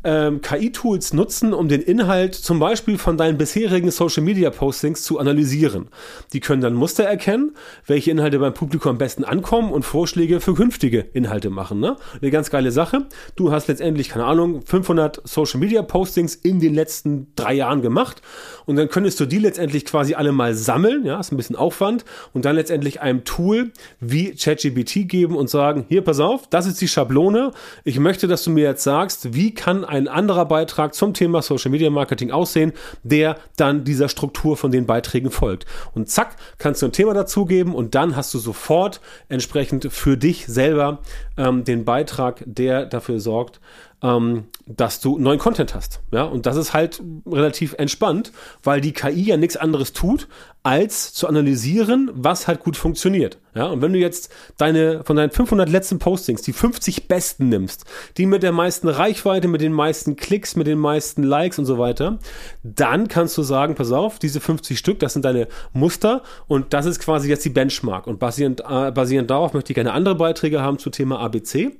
ähm, 0.03 0.41
KI-Tools 0.41 1.13
nutzen, 1.13 1.53
um 1.53 1.67
den 1.67 1.81
Inhalt 1.81 2.33
zum 2.33 2.59
Beispiel 2.59 2.97
von 2.97 3.17
deinen 3.17 3.37
bisherigen 3.37 3.91
Social-Media-Postings 3.91 5.03
zu 5.03 5.19
analysieren. 5.19 5.89
Die 6.33 6.39
können 6.39 6.61
dann 6.61 6.73
Muster 6.73 7.03
erkennen, 7.03 7.55
welche 7.85 8.11
Inhalte 8.11 8.39
beim 8.39 8.53
Publikum 8.53 8.91
am 8.91 8.97
besten 8.97 9.23
ankommen 9.23 9.71
und 9.71 9.83
Vorschläge 9.83 10.39
für 10.39 10.55
künftige 10.55 11.05
Inhalte 11.13 11.49
machen. 11.49 11.79
Ne? 11.79 11.97
Eine 12.21 12.31
ganz 12.31 12.49
geile 12.49 12.71
Sache. 12.71 13.05
Du 13.35 13.51
hast 13.51 13.67
letztendlich, 13.67 14.09
keine 14.09 14.25
Ahnung, 14.25 14.61
500 14.65 15.21
Social-Media-Postings 15.25 16.35
in 16.35 16.59
den 16.59 16.73
letzten 16.73 17.27
drei 17.35 17.53
Jahren 17.53 17.81
gemacht 17.81 18.21
und 18.65 18.77
dann 18.77 18.89
könntest 18.89 19.19
du 19.19 19.25
die 19.25 19.39
letztendlich 19.39 19.85
quasi 19.85 20.15
alle 20.15 20.31
mal 20.31 20.55
sammeln, 20.55 21.05
ja, 21.05 21.19
ist 21.19 21.31
ein 21.31 21.37
bisschen 21.37 21.55
Aufwand 21.55 22.05
und 22.33 22.45
dann 22.45 22.55
letztendlich 22.55 23.01
einem 23.01 23.25
Tool 23.25 23.71
wie 23.99 24.35
ChatGPT 24.35 25.07
geben 25.07 25.35
und 25.35 25.49
sagen, 25.49 25.85
hier, 25.87 26.01
pass 26.01 26.19
auf, 26.19 26.47
das 26.49 26.65
ist 26.65 26.81
die 26.81 26.87
Schablone. 26.87 27.51
Ich 27.83 27.99
möchte, 27.99 28.27
dass 28.27 28.43
du 28.43 28.51
mir 28.51 28.63
jetzt 28.63 28.83
sagst, 28.83 29.18
sagst, 29.19 29.35
wie 29.35 29.53
kann 29.53 29.85
ein 29.85 30.07
anderer 30.07 30.45
Beitrag 30.45 30.93
zum 30.93 31.13
Thema 31.13 31.41
Social 31.41 31.71
Media 31.71 31.89
Marketing 31.89 32.31
aussehen, 32.31 32.73
der 33.03 33.37
dann 33.57 33.83
dieser 33.83 34.09
Struktur 34.09 34.57
von 34.57 34.71
den 34.71 34.85
Beiträgen 34.85 35.31
folgt. 35.31 35.65
Und 35.93 36.09
zack, 36.09 36.35
kannst 36.57 36.81
du 36.81 36.87
ein 36.87 36.91
Thema 36.91 37.13
dazugeben 37.13 37.75
und 37.75 37.95
dann 37.95 38.15
hast 38.15 38.33
du 38.33 38.39
sofort 38.39 39.01
entsprechend 39.27 39.91
für 39.91 40.17
dich 40.17 40.47
selber 40.47 40.99
ähm, 41.37 41.63
den 41.63 41.85
Beitrag, 41.85 42.43
der 42.45 42.85
dafür 42.85 43.19
sorgt, 43.19 43.59
ähm, 44.01 44.45
dass 44.65 45.01
du 45.01 45.17
neuen 45.17 45.39
Content 45.39 45.75
hast. 45.75 46.01
Ja, 46.11 46.23
und 46.23 46.45
das 46.45 46.55
ist 46.55 46.73
halt 46.73 47.01
relativ 47.25 47.73
entspannt, 47.73 48.31
weil 48.63 48.81
die 48.81 48.93
KI 48.93 49.23
ja 49.23 49.37
nichts 49.37 49.57
anderes 49.57 49.93
tut, 49.93 50.27
als 50.61 51.13
zu 51.13 51.27
analysieren, 51.27 52.11
was 52.13 52.47
halt 52.47 52.59
gut 52.59 52.77
funktioniert. 52.77 53.39
Ja, 53.55 53.65
und 53.67 53.81
wenn 53.81 53.93
du 53.93 53.99
jetzt 53.99 54.31
deine, 54.57 55.03
von 55.03 55.15
deinen 55.15 55.31
500 55.31 55.69
letzten 55.69 55.99
Postings 55.99 56.41
die 56.41 56.53
50 56.53 57.07
besten 57.07 57.49
nimmst, 57.49 57.85
die 58.17 58.25
mit 58.25 58.43
der 58.43 58.51
meisten 58.51 58.87
Reichweite, 58.87 59.47
mit 59.47 59.61
den 59.61 59.73
meisten 59.73 60.15
Klicks, 60.15 60.55
mit 60.55 60.67
den 60.67 60.77
meisten 60.77 61.23
Likes 61.23 61.59
und 61.59 61.65
so 61.65 61.77
weiter, 61.77 62.19
dann 62.63 63.07
kannst 63.07 63.37
du 63.37 63.43
sagen, 63.43 63.75
pass 63.75 63.91
auf, 63.91 64.19
diese 64.19 64.39
50 64.39 64.77
Stück, 64.77 64.99
das 64.99 65.13
sind 65.13 65.25
deine 65.25 65.47
Muster 65.73 66.23
und 66.47 66.73
das 66.73 66.85
ist 66.85 66.99
quasi 66.99 67.29
jetzt 67.29 67.45
die 67.45 67.49
Benchmark. 67.49 68.05
Und 68.05 68.19
basierend, 68.19 68.61
äh, 68.61 68.91
basierend 68.91 69.29
darauf 69.29 69.53
möchte 69.53 69.71
ich 69.71 69.75
gerne 69.75 69.93
andere 69.93 70.15
Beiträge 70.15 70.61
haben 70.61 70.77
zu 70.77 70.89
Thema 70.89 71.19
ABC. 71.19 71.71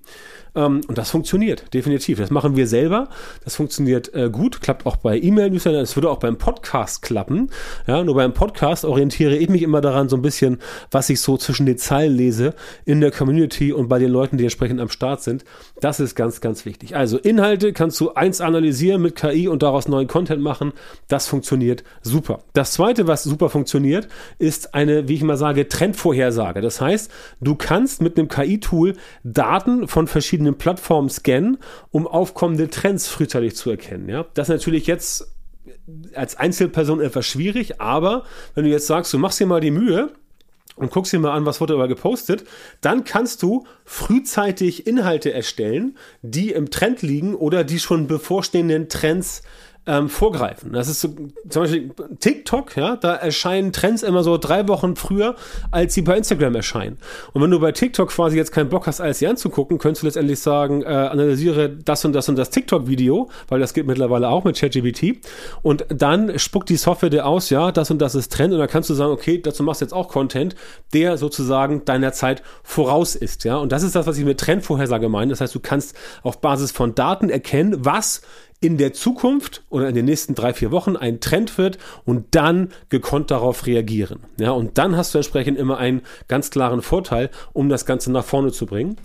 Ähm, 0.55 0.81
und 0.87 0.97
das 0.97 1.11
funktioniert, 1.11 1.73
definitiv. 1.73 2.19
Das 2.19 2.29
machen 2.29 2.55
wir 2.55 2.67
selber. 2.67 3.09
Das 3.43 3.55
funktioniert 3.55 4.13
äh, 4.13 4.29
gut, 4.29 4.61
klappt 4.61 4.85
auch 4.85 4.97
bei 4.97 5.19
E-Mail-Newslettern. 5.19 5.81
Es 5.81 5.95
würde 5.95 6.09
auch 6.09 6.19
beim 6.19 6.37
Podcast 6.37 7.01
klappen. 7.01 7.49
Ja, 7.87 8.03
nur 8.03 8.15
beim 8.15 8.33
Podcast 8.33 8.85
orientiere 8.85 9.35
ich 9.35 9.49
mich 9.49 9.61
immer 9.61 9.81
daran 9.81 10.09
so 10.09 10.15
ein 10.15 10.21
bisschen, 10.21 10.59
was 10.91 11.09
ich 11.09 11.21
so 11.21 11.37
zwischen 11.37 11.65
den 11.65 11.77
Zeilen 11.77 12.15
lese 12.15 12.53
in 12.85 13.01
der 13.01 13.11
Community 13.11 13.71
und 13.73 13.87
bei 13.87 13.99
den 13.99 14.11
Leuten, 14.11 14.37
die 14.37 14.43
entsprechend 14.43 14.81
am 14.81 14.89
Start 14.89 15.21
sind. 15.21 15.45
Das 15.81 15.99
ist 15.99 16.15
ganz, 16.15 16.41
ganz 16.41 16.65
wichtig. 16.65 16.95
Also 16.95 17.17
Inhalte 17.17 17.73
kannst 17.73 17.99
du 17.99 18.13
eins 18.13 18.41
analysieren 18.41 19.01
mit 19.01 19.15
KI 19.15 19.47
und 19.47 19.63
daraus 19.63 19.87
neuen 19.87 20.07
Content 20.07 20.41
machen. 20.41 20.73
Das 21.07 21.27
funktioniert 21.27 21.83
super. 22.01 22.39
Das 22.53 22.71
zweite, 22.71 23.07
was 23.07 23.23
super 23.23 23.49
funktioniert, 23.49 24.07
ist 24.37 24.73
eine, 24.73 25.07
wie 25.07 25.15
ich 25.15 25.23
mal 25.23 25.37
sage, 25.37 25.67
Trendvorhersage. 25.67 26.61
Das 26.61 26.81
heißt, 26.81 27.11
du 27.41 27.55
kannst 27.55 28.01
mit 28.01 28.17
einem 28.17 28.27
KI-Tool 28.27 28.95
Daten 29.23 29.87
von 29.87 30.07
verschiedenen 30.07 30.38
verschiedenen 30.39 30.57
Plattformen 30.57 31.09
scannen, 31.09 31.57
um 31.91 32.07
aufkommende 32.07 32.69
Trends 32.69 33.07
frühzeitig 33.07 33.55
zu 33.55 33.69
erkennen. 33.69 34.07
Ja? 34.07 34.25
Das 34.33 34.47
ist 34.47 34.55
natürlich 34.55 34.87
jetzt 34.87 35.27
als 36.13 36.35
Einzelperson 36.35 37.01
etwas 37.01 37.25
schwierig, 37.25 37.81
aber 37.81 38.23
wenn 38.55 38.63
du 38.63 38.69
jetzt 38.69 38.87
sagst, 38.87 39.13
du 39.13 39.17
machst 39.17 39.39
dir 39.39 39.45
mal 39.45 39.61
die 39.61 39.71
Mühe, 39.71 40.11
und 40.75 40.91
guckst 40.91 41.11
dir 41.11 41.19
mal 41.19 41.33
an, 41.33 41.45
was 41.45 41.59
wurde 41.59 41.73
aber 41.73 41.89
gepostet, 41.89 42.45
dann 42.79 43.03
kannst 43.03 43.43
du 43.43 43.65
frühzeitig 43.83 44.87
Inhalte 44.87 45.33
erstellen, 45.33 45.97
die 46.21 46.51
im 46.51 46.69
Trend 46.69 47.01
liegen 47.01 47.35
oder 47.35 47.65
die 47.65 47.79
schon 47.79 48.07
bevorstehenden 48.07 48.87
Trends 48.87 49.41
ähm, 49.89 50.07
vorgreifen. 50.07 50.71
Das 50.71 50.87
ist 50.87 51.01
so, 51.01 51.09
zum 51.49 51.63
Beispiel 51.63 51.91
TikTok, 52.19 52.77
ja, 52.77 52.95
da 52.95 53.15
erscheinen 53.15 53.73
Trends 53.73 54.03
immer 54.03 54.23
so 54.23 54.37
drei 54.37 54.67
Wochen 54.67 54.95
früher, 54.95 55.35
als 55.71 55.95
sie 55.95 56.03
bei 56.03 56.15
Instagram 56.15 56.53
erscheinen. 56.55 56.99
Und 57.33 57.41
wenn 57.41 57.49
du 57.49 57.59
bei 57.59 57.71
TikTok 57.71 58.09
quasi 58.09 58.37
jetzt 58.37 58.51
keinen 58.51 58.69
Bock 58.69 58.85
hast, 58.85 59.01
alles 59.01 59.19
sie 59.19 59.27
anzugucken, 59.27 59.79
könntest 59.79 60.03
du 60.03 60.07
letztendlich 60.07 60.39
sagen, 60.39 60.83
äh, 60.83 60.85
analysiere 60.85 61.69
das 61.69 62.05
und 62.05 62.13
das 62.13 62.29
und 62.29 62.35
das 62.35 62.51
TikTok-Video, 62.51 63.29
weil 63.47 63.59
das 63.59 63.73
geht 63.73 63.87
mittlerweile 63.87 64.29
auch 64.29 64.43
mit 64.43 64.57
ChatGPT. 64.59 65.25
Und 65.63 65.85
dann 65.89 66.37
spuckt 66.37 66.69
die 66.69 66.77
Software 66.77 67.09
dir 67.09 67.25
aus, 67.25 67.49
ja, 67.49 67.71
das 67.71 67.89
und 67.89 67.99
das 67.99 68.13
ist 68.13 68.31
Trend. 68.31 68.53
Und 68.53 68.59
dann 68.59 68.69
kannst 68.69 68.91
du 68.91 68.93
sagen, 68.93 69.11
okay, 69.11 69.41
dazu 69.41 69.63
machst 69.63 69.81
du 69.81 69.85
jetzt 69.85 69.93
auch 69.93 70.07
Content, 70.07 70.55
der 70.93 71.17
sozusagen 71.17 71.83
deiner 71.85 72.13
Zeit 72.13 72.43
voraus 72.61 73.15
ist, 73.15 73.43
ja. 73.43 73.57
Und 73.57 73.71
das 73.71 73.81
ist 73.81 73.95
das, 73.95 74.05
was 74.05 74.17
ich 74.19 74.25
mit 74.25 74.39
Trendvorhersage 74.39 75.09
meine. 75.09 75.31
Das 75.31 75.41
heißt, 75.41 75.55
du 75.55 75.59
kannst 75.59 75.95
auf 76.21 76.41
Basis 76.41 76.71
von 76.71 76.93
Daten 76.93 77.29
erkennen, 77.29 77.77
was 77.79 78.21
in 78.61 78.77
der 78.77 78.91
Zukunft 78.91 79.63
oder 79.69 79.87
in 79.87 79.95
den 79.95 80.05
nächsten 80.05 80.35
drei, 80.35 80.53
vier 80.53 80.71
Wochen 80.71 80.97
ein 80.97 81.21
Trend 81.21 81.57
wird 81.57 81.77
und 82.03 82.27
dann 82.31 82.69
gekonnt 82.89 83.31
darauf 83.31 83.65
reagieren. 83.65 84.19
Ja, 84.37 84.51
und 84.51 84.77
dann 84.77 84.97
hast 84.97 85.13
du 85.13 85.17
entsprechend 85.17 85.57
immer 85.57 85.77
einen 85.77 86.01
ganz 86.27 86.51
klaren 86.51 86.81
Vorteil, 86.81 87.29
um 87.53 87.69
das 87.69 87.85
Ganze 87.85 88.11
nach 88.11 88.25
vorne 88.25 88.51
zu 88.51 88.65
bringen. 88.65 88.97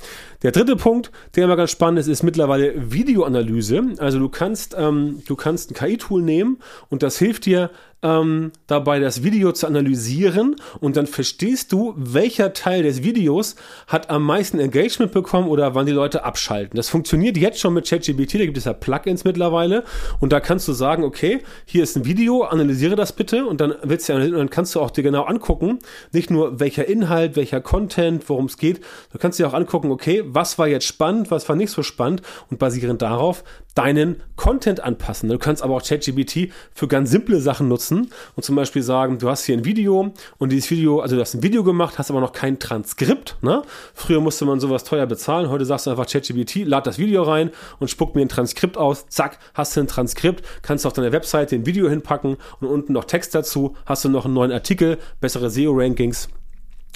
Der 0.43 0.51
dritte 0.51 0.75
Punkt, 0.75 1.13
der 1.37 1.45
immer 1.45 1.57
ganz 1.57 1.71
spannend 1.71 2.01
ist, 2.01 2.09
ist 2.09 2.25
mittlerweile 2.25 2.93
Videoanalyse. 2.93 3.95
Also 3.99 4.19
du 4.19 4.29
kannst, 4.29 4.75
ähm, 4.77 5.23
du 5.27 5.37
kannst 5.37 5.71
ein 5.71 5.75
KI-Tool 5.75 6.23
nehmen 6.23 6.59
und 6.91 7.05
das 7.05 7.17
hilft 7.17 7.47
dir, 7.47 7.71
ähm, 8.05 8.53
dabei, 8.69 9.01
das 9.01 9.25
Video 9.25 9.51
zu 9.51 9.67
analysieren. 9.67 10.57
Und 10.79 10.97
dann 10.97 11.09
verstehst 11.09 11.73
du, 11.73 11.95
welcher 11.97 12.53
Teil 12.53 12.85
des 12.85 13.03
Videos 13.03 13.57
hat 13.89 14.11
am 14.11 14.23
meisten 14.23 14.61
Engagement 14.61 15.11
bekommen 15.11 15.49
oder 15.49 15.75
wann 15.75 15.87
die 15.87 15.93
Leute 15.93 16.25
abschalten. 16.25 16.77
Das 16.77 16.89
funktioniert 16.89 17.37
jetzt 17.37 17.59
schon 17.59 17.75
mit 17.75 17.89
ChatGPT, 17.89 18.35
da 18.35 18.45
gibt 18.45 18.59
es 18.59 18.67
ja 18.67 18.75
Plugins 18.75 19.25
mittlerweile. 19.25 19.85
Und 20.21 20.33
da 20.33 20.41
kannst 20.41 20.69
du 20.69 20.73
sagen, 20.73 21.03
okay, 21.03 21.41
hier 21.65 21.83
ist 21.83 21.97
ein 21.97 22.05
Video, 22.05 22.43
analysiere 22.43 22.95
das 22.95 23.13
bitte. 23.13 23.47
Und 23.47 23.61
dann 23.61 23.75
wird's 23.83 24.07
ja, 24.07 24.19
dann 24.19 24.51
kannst 24.51 24.75
du 24.75 24.81
auch 24.81 24.91
dir 24.91 25.03
genau 25.03 25.25
angucken, 25.25 25.79
nicht 26.13 26.31
nur 26.31 26.61
welcher 26.61 26.87
Inhalt, 26.87 27.37
welcher 27.37 27.63
Content, 27.63 28.29
worum 28.29 28.45
es 28.45 28.59
geht, 28.59 28.81
du 29.13 29.19
kannst 29.19 29.39
dir 29.39 29.49
auch 29.49 29.55
angucken, 29.55 29.91
okay, 29.91 30.23
was 30.27 30.59
war 30.59 30.69
jetzt 30.69 30.87
spannend, 30.87 31.31
was 31.31 31.49
war 31.49 31.57
nicht 31.57 31.71
so 31.71 31.83
spannend. 31.83 32.23
Und 32.51 32.59
basierend 32.59 33.01
darauf 33.01 33.45
deinen 33.75 34.23
Content 34.37 34.81
anpassen. 34.81 35.29
Du 35.29 35.39
kannst 35.39 35.63
aber 35.63 35.77
auch 35.77 35.83
ChatGPT 35.83 36.51
für 36.73 36.89
ganz 36.89 37.11
simple 37.11 37.41
Sachen 37.41 37.69
nutzen 37.69 38.11
und 38.37 38.43
zum 38.43 38.57
Beispiel 38.57 38.83
sagen, 38.83 39.19
du 39.19 39.29
hast 39.29 39.45
hier 39.45 39.57
ein 39.57 39.65
Video 39.65 40.13
und 40.39 40.53
dieses 40.53 40.71
Video, 40.71 41.01
also 41.01 41.17
du 41.17 41.23
hast 41.23 41.35
ein 41.35 41.43
Video 41.43 41.65
gemacht, 41.65 41.99
hast 41.99 42.11
aber 42.11 42.21
noch 42.21 42.33
kein 42.33 42.59
Transkript. 42.59 43.37
Ne? 43.43 43.63
Früher 43.95 44.21
musste 44.21 44.45
man 44.45 44.61
sowas 44.61 44.85
teuer 44.85 45.07
bezahlen. 45.07 45.49
Heute 45.49 45.65
sagst 45.65 45.87
du 45.87 45.91
einfach 45.91 46.07
ChatGPT, 46.07 46.65
lad 46.65 46.87
das 46.87 46.99
Video 46.99 47.23
rein 47.23 47.51
und 47.79 47.89
spuck 47.89 48.15
mir 48.15 48.23
ein 48.23 48.29
Transkript 48.29 48.77
aus. 48.77 49.09
Zack, 49.09 49.39
hast 49.55 49.77
du 49.77 49.81
ein 49.81 49.89
Transkript, 49.89 50.45
kannst 50.63 50.87
auf 50.87 50.93
deiner 50.93 51.13
Webseite 51.13 51.57
ein 51.57 51.67
Video 51.67 51.89
hinpacken 51.89 52.37
und 52.61 52.69
unten 52.69 52.93
noch 52.93 53.05
Text 53.05 53.35
dazu. 53.35 53.77
Hast 53.87 54.05
du 54.05 54.09
noch 54.09 54.25
einen 54.25 54.35
neuen 54.35 54.53
Artikel, 54.53 54.99
bessere 55.21 55.51
SEO-Rankings 55.51 56.29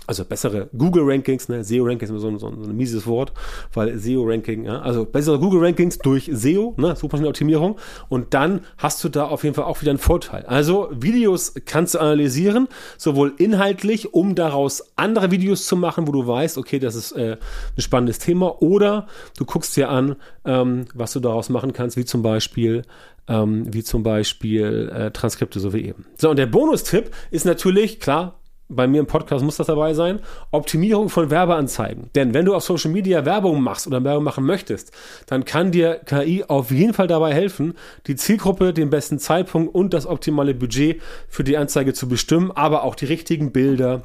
also 0.09 0.25
bessere 0.25 0.71
Google-Rankings, 0.77 1.49
ne? 1.50 1.62
SEO-Rankings 1.62 2.11
ist 2.11 2.11
immer 2.11 2.38
so, 2.38 2.38
so, 2.38 2.49
ein 2.49 2.77
mieses 2.77 3.07
Wort, 3.07 3.33
weil 3.75 3.99
SEO-Ranking, 3.99 4.65
ja? 4.65 4.81
also 4.81 5.05
bessere 5.05 5.38
Google-Rankings 5.38 5.99
durch 5.99 6.31
SEO, 6.33 6.75
ne? 6.79 6.97
Suchmaschinenoptimierung 6.97 7.79
und 8.09 8.33
dann 8.33 8.62
hast 8.79 9.05
du 9.05 9.11
da 9.11 9.27
auf 9.27 9.45
jeden 9.45 9.55
Fall 9.55 9.67
auch 9.67 9.83
wieder 9.83 9.91
einen 9.91 9.99
Vorteil. 9.99 10.47
Also 10.47 10.88
Videos 10.93 11.55
kannst 11.67 11.95
du 11.95 11.99
analysieren, 11.99 12.69
sowohl 12.97 13.35
inhaltlich, 13.37 14.15
um 14.15 14.35
daraus 14.35 14.93
andere 14.97 15.31
Videos 15.31 15.67
zu 15.67 15.77
machen, 15.77 16.09
wo 16.09 16.12
du 16.12 16.27
weißt, 16.27 16.57
okay, 16.57 16.79
das 16.79 16.95
ist 16.95 17.12
äh, 17.12 17.37
ein 17.77 17.81
spannendes 17.83 18.19
Thema, 18.19 18.62
oder 18.62 19.07
du 19.37 19.45
guckst 19.45 19.77
dir 19.77 19.91
an, 19.91 20.17
ähm, 20.47 20.87
was 20.95 21.12
du 21.12 21.21
daraus 21.21 21.50
machen 21.50 21.75
kannst, 21.75 21.99
wie 21.99 22.07
zum 22.07 22.23
Beispiel 22.23 22.83
ähm, 23.29 23.67
wie 23.73 23.83
zum 23.83 24.03
Beispiel 24.03 24.91
äh, 24.91 25.11
Transkripte, 25.11 25.61
so 25.61 25.75
wie 25.75 25.85
eben. 25.85 26.07
So, 26.17 26.31
und 26.31 26.38
der 26.38 26.47
Bonustipp 26.47 27.11
ist 27.31 27.45
natürlich, 27.45 28.00
klar, 28.00 28.38
bei 28.68 28.87
mir 28.87 29.00
im 29.00 29.06
Podcast 29.06 29.44
muss 29.44 29.56
das 29.56 29.66
dabei 29.66 29.94
sein, 29.94 30.20
Optimierung 30.50 31.08
von 31.08 31.30
Werbeanzeigen. 31.30 32.10
Denn 32.14 32.34
wenn 32.34 32.44
du 32.44 32.54
auf 32.54 32.62
Social 32.62 32.90
Media 32.90 33.25
Werbung 33.25 33.62
machst 33.62 33.87
oder 33.87 34.04
Werbung 34.04 34.25
machen 34.25 34.44
möchtest, 34.44 34.92
dann 35.26 35.44
kann 35.44 35.72
dir 35.72 36.00
KI 36.04 36.44
auf 36.46 36.70
jeden 36.70 36.94
Fall 36.94 37.06
dabei 37.06 37.32
helfen, 37.32 37.75
die 38.06 38.16
Zielgruppe, 38.16 38.72
den 38.72 38.90
besten 38.90 39.18
Zeitpunkt 39.18 39.75
und 39.75 39.94
das 39.94 40.06
optimale 40.06 40.54
Budget 40.54 41.00
für 41.28 41.44
die 41.44 41.56
Anzeige 41.56 41.94
zu 41.94 42.08
bestimmen, 42.08 42.50
aber 42.50 42.82
auch 42.82 42.94
die 42.94 43.06
richtigen 43.06 43.52
Bilder, 43.52 44.02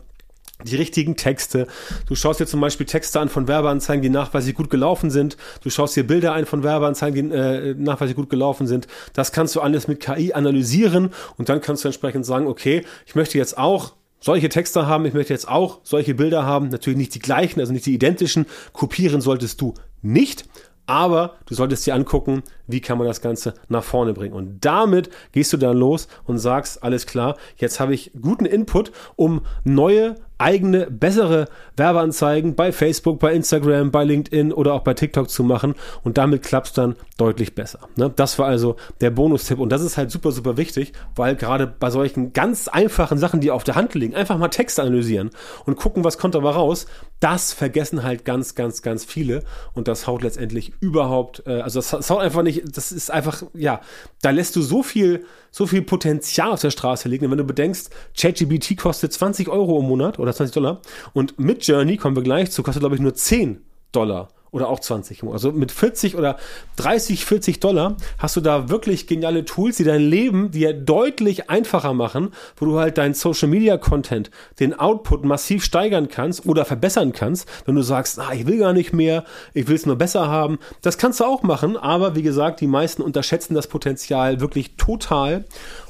die 0.63 0.75
richtigen 0.77 1.17
Texte. 1.17 1.67
Du 2.07 2.15
schaust 2.15 2.39
dir 2.39 2.45
zum 2.45 2.61
Beispiel 2.61 2.85
Texte 2.85 3.19
an 3.19 3.27
von 3.27 3.47
Werbeanzeigen, 3.49 4.01
die 4.01 4.09
nachweislich 4.09 4.55
gut 4.55 4.69
gelaufen 4.69 5.09
sind. 5.09 5.35
Du 5.61 5.69
schaust 5.69 5.95
dir 5.95 6.07
Bilder 6.07 6.33
ein 6.33 6.45
von 6.45 6.63
Werbeanzeigen, 6.63 7.31
die 7.31 7.35
äh, 7.35 7.75
nachweislich 7.77 8.15
gut 8.15 8.29
gelaufen 8.29 8.67
sind. 8.67 8.87
Das 9.13 9.33
kannst 9.33 9.55
du 9.55 9.61
alles 9.61 9.89
mit 9.89 9.99
KI 9.99 10.31
analysieren 10.33 11.11
und 11.37 11.49
dann 11.49 11.59
kannst 11.59 11.83
du 11.83 11.89
entsprechend 11.89 12.25
sagen, 12.25 12.47
okay, 12.47 12.85
ich 13.05 13.15
möchte 13.15 13.37
jetzt 13.37 13.57
auch 13.57 13.93
solche 14.23 14.47
Texte 14.47 14.87
haben, 14.87 15.05
ich 15.05 15.13
möchte 15.13 15.33
jetzt 15.33 15.49
auch 15.49 15.81
solche 15.83 16.15
Bilder 16.15 16.45
haben, 16.45 16.69
natürlich 16.69 16.97
nicht 16.97 17.13
die 17.13 17.19
gleichen, 17.19 17.59
also 17.59 17.73
nicht 17.73 17.85
die 17.85 17.93
identischen, 17.93 18.45
kopieren 18.71 19.19
solltest 19.19 19.59
du 19.59 19.73
nicht, 20.01 20.45
aber 20.85 21.35
du 21.45 21.55
solltest 21.55 21.85
dir 21.85 21.93
angucken, 21.93 22.41
wie 22.67 22.81
kann 22.81 22.97
man 22.97 23.07
das 23.07 23.21
Ganze 23.21 23.53
nach 23.67 23.83
vorne 23.83 24.13
bringen. 24.13 24.33
Und 24.33 24.63
damit 24.65 25.09
gehst 25.31 25.53
du 25.53 25.57
dann 25.57 25.77
los 25.77 26.07
und 26.25 26.37
sagst, 26.37 26.83
alles 26.83 27.05
klar, 27.05 27.37
jetzt 27.57 27.79
habe 27.79 27.93
ich 27.93 28.11
guten 28.19 28.45
Input, 28.45 28.91
um 29.15 29.41
neue 29.63 30.15
eigene, 30.43 30.91
bessere 30.91 31.47
Werbeanzeigen 31.77 32.55
bei 32.55 32.71
Facebook, 32.71 33.19
bei 33.19 33.33
Instagram, 33.33 33.91
bei 33.91 34.03
LinkedIn 34.03 34.51
oder 34.51 34.73
auch 34.73 34.81
bei 34.81 34.93
TikTok 34.93 35.29
zu 35.29 35.43
machen 35.43 35.75
und 36.03 36.17
damit 36.17 36.43
klappt 36.43 36.67
es 36.67 36.73
dann 36.73 36.95
deutlich 37.17 37.55
besser. 37.55 37.79
Ne? 37.95 38.11
Das 38.13 38.37
war 38.39 38.47
also 38.47 38.75
der 38.99 39.11
Bonustipp 39.11 39.59
und 39.59 39.71
das 39.71 39.81
ist 39.81 39.97
halt 39.97 40.11
super, 40.11 40.31
super 40.31 40.57
wichtig, 40.57 40.91
weil 41.15 41.35
gerade 41.35 41.65
bei 41.67 41.89
solchen 41.89 42.33
ganz 42.33 42.67
einfachen 42.67 43.17
Sachen, 43.17 43.39
die 43.39 43.51
auf 43.51 43.63
der 43.63 43.75
Hand 43.75 43.93
liegen, 43.93 44.15
einfach 44.15 44.37
mal 44.37 44.49
Text 44.49 44.79
analysieren 44.79 45.29
und 45.65 45.77
gucken, 45.77 46.03
was 46.03 46.17
kommt 46.17 46.35
dabei 46.35 46.49
raus, 46.49 46.87
das 47.21 47.53
vergessen 47.53 48.03
halt 48.03 48.25
ganz, 48.25 48.53
ganz, 48.53 48.81
ganz 48.81 49.05
viele 49.05 49.43
und 49.73 49.87
das 49.87 50.07
haut 50.07 50.23
letztendlich 50.23 50.73
überhaupt, 50.81 51.43
äh, 51.45 51.61
also 51.61 51.79
das, 51.79 51.91
das 51.91 52.09
haut 52.09 52.21
einfach 52.21 52.43
nicht, 52.43 52.52
das 52.61 52.91
ist 52.91 53.11
einfach, 53.11 53.43
ja, 53.53 53.81
da 54.21 54.29
lässt 54.29 54.55
du 54.55 54.61
so 54.61 54.83
viel, 54.83 55.25
so 55.51 55.65
viel 55.65 55.81
Potenzial 55.81 56.51
auf 56.51 56.61
der 56.61 56.71
Straße 56.71 57.09
liegen. 57.09 57.25
Und 57.25 57.31
wenn 57.31 57.37
du 57.37 57.43
bedenkst, 57.43 57.89
ChatGBT 58.17 58.77
kostet 58.77 59.13
20 59.13 59.49
Euro 59.49 59.79
im 59.79 59.87
Monat 59.87 60.19
oder 60.19 60.33
20 60.33 60.53
Dollar 60.53 60.81
und 61.13 61.39
mit 61.39 61.65
Journey 61.65 61.97
kommen 61.97 62.15
wir 62.15 62.23
gleich 62.23 62.51
zu, 62.51 62.63
kostet 62.63 62.81
glaube 62.81 62.95
ich 62.95 63.01
nur 63.01 63.13
10 63.13 63.61
Dollar 63.91 64.29
oder 64.53 64.69
auch 64.69 64.79
20. 64.79 65.23
Also 65.23 65.51
mit 65.51 65.71
40 65.71 66.15
oder 66.15 66.37
30, 66.77 67.25
40 67.25 67.59
Dollar 67.59 67.97
hast 68.19 68.35
du 68.35 68.41
da 68.41 68.69
wirklich 68.69 69.07
geniale 69.07 69.45
Tools, 69.45 69.77
die 69.77 69.83
dein 69.83 70.01
Leben 70.01 70.51
dir 70.51 70.73
deutlich 70.73 71.49
einfacher 71.49 71.93
machen, 71.93 72.29
wo 72.57 72.65
du 72.65 72.79
halt 72.79 72.97
deinen 72.97 73.15
Social 73.15 73.49
Media 73.49 73.77
Content, 73.77 74.29
den 74.59 74.79
Output 74.79 75.25
massiv 75.25 75.63
steigern 75.65 76.07
kannst 76.07 76.45
oder 76.45 76.65
verbessern 76.65 77.13
kannst, 77.13 77.49
wenn 77.65 77.75
du 77.75 77.81
sagst, 77.81 78.19
ah, 78.19 78.31
ich 78.33 78.45
will 78.45 78.59
gar 78.59 78.73
nicht 78.73 78.93
mehr, 78.93 79.25
ich 79.53 79.67
will 79.67 79.75
es 79.75 79.87
nur 79.87 79.95
besser 79.95 80.27
haben. 80.27 80.59
Das 80.81 80.99
kannst 80.99 81.19
du 81.19 81.25
auch 81.25 81.41
machen, 81.41 81.75
aber 81.75 82.15
wie 82.15 82.23
gesagt, 82.23 82.61
die 82.61 82.67
meisten 82.67 83.01
unterschätzen 83.01 83.55
das 83.55 83.67
Potenzial 83.67 84.39
wirklich 84.39 84.75
total 84.77 85.45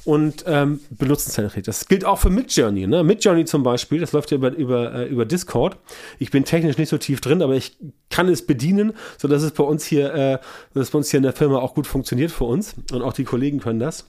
und 0.05 0.43
ähm, 0.47 0.79
benutzen 0.89 1.31
Zentrate. 1.31 1.63
Das 1.63 1.87
gilt 1.87 2.05
auch 2.05 2.19
für 2.19 2.29
Midjourney. 2.29 2.87
Ne? 2.87 3.03
Midjourney 3.03 3.45
zum 3.45 3.63
Beispiel, 3.63 3.99
das 3.99 4.11
läuft 4.11 4.31
ja 4.31 4.37
über, 4.37 4.51
über, 4.51 4.93
äh, 4.93 5.05
über 5.05 5.25
Discord. 5.25 5.77
Ich 6.19 6.31
bin 6.31 6.43
technisch 6.43 6.77
nicht 6.77 6.89
so 6.89 6.97
tief 6.97 7.21
drin, 7.21 7.41
aber 7.41 7.55
ich 7.55 7.77
kann 8.09 8.27
es 8.27 8.45
bedienen, 8.45 8.93
sodass 9.17 9.43
es 9.43 9.51
bei 9.51 9.63
uns 9.63 9.85
hier, 9.85 10.13
äh, 10.13 10.37
dass 10.73 10.83
es 10.83 10.91
bei 10.91 10.97
uns 10.97 11.09
hier 11.09 11.17
in 11.17 11.23
der 11.23 11.33
Firma 11.33 11.59
auch 11.59 11.73
gut 11.73 11.87
funktioniert 11.87 12.31
für 12.31 12.45
uns 12.45 12.75
und 12.91 13.01
auch 13.01 13.13
die 13.13 13.23
Kollegen 13.23 13.59
können 13.59 13.79
das. 13.79 14.07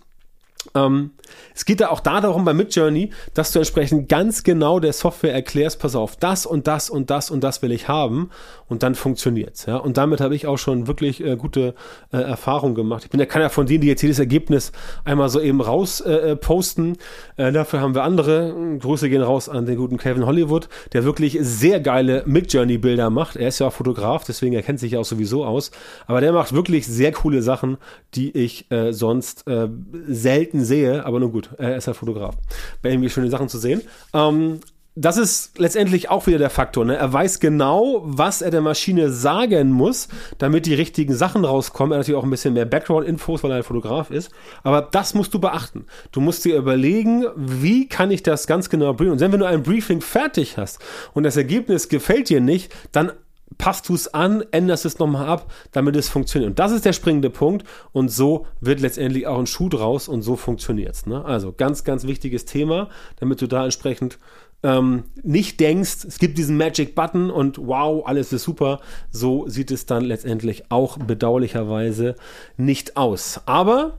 Ähm, 0.75 1.11
es 1.55 1.65
geht 1.65 1.81
da 1.81 1.89
auch 1.89 2.01
da 2.01 2.21
darum 2.21 2.45
bei 2.45 2.53
Midjourney, 2.53 3.11
dass 3.33 3.53
du 3.53 3.59
entsprechend 3.59 4.09
ganz 4.09 4.43
genau 4.43 4.81
der 4.81 4.93
Software 4.93 5.33
erklärst, 5.33 5.81
pass 5.81 5.95
auf, 5.95 6.17
das 6.17 6.47
und 6.47 6.67
das 6.67 6.91
und 6.91 7.11
das 7.11 7.31
und 7.31 7.45
das 7.45 7.63
will 7.63 7.73
ich 7.73 7.89
haben 7.89 8.31
und 8.69 8.83
dann 8.83 8.95
funktioniert's. 8.95 9.67
Ja? 9.67 9.77
Und 9.77 9.97
damit 9.97 10.21
habe 10.21 10.35
ich 10.35 10.47
auch 10.47 10.59
schon 10.59 10.87
wirklich 10.87 11.23
äh, 11.25 11.37
gute 11.37 11.75
äh, 12.13 12.19
Erfahrungen 12.19 12.75
gemacht. 12.75 13.05
Ich 13.05 13.11
bin 13.11 13.21
ja 13.21 13.27
keiner 13.27 13.51
von 13.51 13.67
denen, 13.67 13.83
die 13.83 13.89
jetzt 13.89 14.03
jedes 14.03 14.19
Ergebnis 14.19 14.73
einmal 15.05 15.29
so 15.29 15.41
eben 15.41 15.61
raus 15.61 16.01
äh, 16.01 16.33
äh 16.33 16.37
posten. 16.37 16.97
Äh, 17.37 17.53
dafür 17.53 17.81
haben 17.81 17.95
wir 17.95 18.03
andere. 18.03 18.55
Grüße 18.81 19.09
gehen 19.09 19.23
raus 19.23 19.49
an 19.49 19.67
den 19.67 19.77
guten 19.77 19.99
Kevin 19.99 20.27
Hollywood, 20.27 20.69
der 20.93 21.05
wirklich 21.05 21.39
sehr 21.41 21.81
geile 21.81 22.23
Midjourney-Bilder 22.27 23.11
macht. 23.11 23.37
Er 23.37 23.49
ist 23.49 23.59
ja 23.59 23.69
auch 23.69 23.73
Fotograf, 23.73 24.25
deswegen 24.25 24.55
er 24.55 24.63
kennt 24.63 24.81
sich 24.81 24.93
ja 24.93 25.01
auch 25.01 25.05
sowieso 25.05 25.45
aus. 25.45 25.71
Aber 26.07 26.21
der 26.21 26.33
macht 26.33 26.55
wirklich 26.55 26.87
sehr 26.87 27.13
coole 27.13 27.43
Sachen, 27.43 27.79
die 28.15 28.37
ich 28.37 28.71
äh, 28.71 28.93
sonst 28.93 29.47
äh, 29.47 29.69
selten 30.55 30.65
sehe. 30.65 31.05
Aber 31.05 31.21
nun 31.21 31.33
gut, 31.33 31.51
er 31.59 31.77
ist 31.77 31.87
ja 31.87 31.95
Fotograf. 31.95 32.37
Bei 32.83 32.91
ihm 32.91 33.09
schöne 33.09 33.31
Sachen 33.31 33.49
zu 33.49 33.59
sehen. 33.59 33.83
Ähm, 34.13 34.61
das 34.97 35.17
ist 35.17 35.59
letztendlich 35.59 36.09
auch 36.09 36.29
wieder 36.29 36.39
der 36.39 36.51
Faktor. 36.51 36.85
Ne? 36.85 36.95
Er 36.95 37.13
weiß 37.13 37.41
genau, 37.41 38.03
was 38.05 38.43
er 38.43 38.53
der 38.53 38.61
Maschine 38.61 39.11
sagen 39.11 39.73
muss, 39.73 40.07
damit 40.39 40.67
die 40.67 40.75
richtigen 40.75 41.17
Sachen 41.17 41.45
rauskommen. 41.45 41.91
Er 41.91 41.97
hat 41.97 42.01
natürlich 42.03 42.21
auch 42.21 42.25
ein 42.25 42.31
bisschen 42.31 42.55
mehr 42.55 42.65
Background-Infos, 42.65 43.43
weil 43.43 43.51
er 43.51 43.57
ein 43.57 43.63
Fotograf 43.65 44.13
ist. 44.13 44.31
Aber 44.63 44.83
das 44.83 45.15
musst 45.15 45.35
du 45.35 45.41
beachten. 45.41 45.87
Du 46.13 46.21
musst 46.21 46.45
dir 46.45 46.57
überlegen, 46.57 47.25
wie 47.35 47.89
kann 47.89 48.13
ich 48.13 48.23
das 48.23 48.47
ganz 48.47 48.71
genau 48.71 48.95
briefen. 48.95 49.15
Und 49.15 49.21
wenn 49.21 49.33
du 49.33 49.47
ein 49.47 49.65
Briefing 49.65 50.01
fertig 50.01 50.59
hast 50.59 50.79
und 51.13 51.25
das 51.25 51.37
Ergebnis 51.37 51.89
gefällt 51.89 52.29
dir 52.29 52.41
nicht, 52.41 52.73
dann 52.93 53.11
passt 53.59 53.89
du 53.89 53.95
es 53.95 54.13
an, 54.13 54.45
änderst 54.51 54.85
es 54.85 54.99
nochmal 54.99 55.27
ab, 55.27 55.53
damit 55.73 55.97
es 55.97 56.09
funktioniert. 56.09 56.51
Und 56.51 56.59
das 56.59 56.73
ist 56.73 56.85
der 56.85 56.93
springende 56.93 57.31
Punkt. 57.31 57.67
Und 57.93 58.11
so 58.11 58.47
wird 58.61 58.81
letztendlich 58.81 59.27
auch 59.27 59.39
ein 59.39 59.47
Schuh 59.47 59.69
draus 59.69 60.09
und 60.09 60.23
so 60.23 60.37
funktioniert 60.37 60.95
es. 60.95 61.07
Ne? 61.07 61.25
Also 61.25 61.53
ganz, 61.53 61.85
ganz 61.85 62.05
wichtiges 62.07 62.45
Thema, 62.45 62.89
damit 63.21 63.41
du 63.41 63.47
da 63.47 63.65
entsprechend 63.65 64.19
ähm, 64.63 65.05
nicht 65.23 65.61
denkst, 65.61 66.05
es 66.07 66.19
gibt 66.19 66.39
diesen 66.39 66.57
Magic 66.57 66.95
Button 66.95 67.31
und 67.31 67.59
wow, 67.59 68.07
alles 68.07 68.33
ist 68.33 68.45
super. 68.45 68.81
So 69.11 69.47
sieht 69.47 69.71
es 69.71 69.87
dann 69.87 70.05
letztendlich 70.05 70.71
auch 70.71 70.97
bedauerlicherweise 70.97 72.17
nicht 72.57 72.97
aus. 72.97 73.43
Aber 73.45 73.99